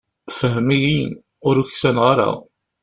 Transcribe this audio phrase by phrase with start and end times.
[0.37, 1.01] Fhem-iyi,
[1.47, 2.29] ur uksaneɣ ara.